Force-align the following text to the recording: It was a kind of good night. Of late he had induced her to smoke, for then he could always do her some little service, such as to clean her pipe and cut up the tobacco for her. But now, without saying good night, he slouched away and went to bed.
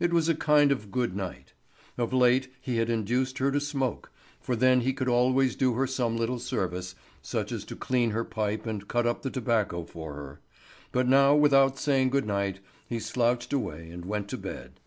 It 0.00 0.10
was 0.10 0.26
a 0.26 0.34
kind 0.34 0.72
of 0.72 0.90
good 0.90 1.14
night. 1.14 1.52
Of 1.98 2.14
late 2.14 2.50
he 2.62 2.78
had 2.78 2.88
induced 2.88 3.36
her 3.36 3.52
to 3.52 3.60
smoke, 3.60 4.10
for 4.40 4.56
then 4.56 4.80
he 4.80 4.94
could 4.94 5.06
always 5.06 5.54
do 5.54 5.74
her 5.74 5.86
some 5.86 6.16
little 6.16 6.38
service, 6.38 6.94
such 7.20 7.52
as 7.52 7.62
to 7.66 7.76
clean 7.76 8.12
her 8.12 8.24
pipe 8.24 8.64
and 8.64 8.88
cut 8.88 9.06
up 9.06 9.20
the 9.20 9.28
tobacco 9.28 9.84
for 9.84 10.14
her. 10.14 10.40
But 10.92 11.06
now, 11.08 11.34
without 11.34 11.78
saying 11.78 12.08
good 12.08 12.24
night, 12.26 12.60
he 12.88 12.98
slouched 12.98 13.52
away 13.52 13.90
and 13.90 14.06
went 14.06 14.28
to 14.28 14.38
bed. 14.38 14.80